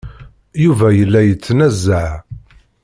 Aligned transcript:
Yuba 0.63 0.87
yella 0.97 1.19
yettnazaɛ. 1.27 2.11